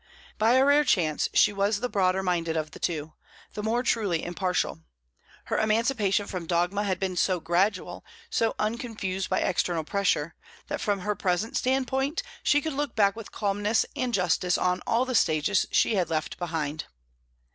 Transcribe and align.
By 0.39 0.53
a 0.53 0.65
rare 0.65 0.83
chance, 0.83 1.29
she 1.31 1.53
was 1.53 1.79
the 1.79 1.87
broader 1.87 2.23
minded 2.23 2.57
of 2.57 2.71
the 2.71 2.79
two, 2.79 3.13
the 3.53 3.61
more 3.61 3.83
truly 3.83 4.23
impartial. 4.23 4.79
Her 5.45 5.59
emancipation 5.59 6.25
from 6.25 6.47
dogma 6.47 6.85
had 6.85 6.99
been 6.99 7.15
so 7.15 7.39
gradual, 7.39 8.03
so 8.27 8.55
unconfused 8.57 9.29
by 9.29 9.41
external 9.41 9.83
pressure, 9.83 10.33
that 10.69 10.81
from 10.81 11.01
her 11.01 11.13
present 11.13 11.55
standpoint 11.55 12.23
she 12.41 12.61
could 12.61 12.73
look 12.73 12.95
back 12.95 13.15
with 13.15 13.31
calmness 13.31 13.85
and 13.95 14.11
justice 14.11 14.57
on 14.57 14.81
all 14.87 15.05
the 15.05 15.13
stages 15.13 15.67
she 15.69 15.93
had 15.93 16.09
left 16.09 16.39
behind. 16.39 16.85